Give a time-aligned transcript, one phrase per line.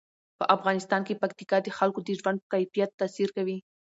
[0.39, 3.57] په افغانستان کې پکتیکا د خلکو د ژوند په کیفیت تاثیر کوي.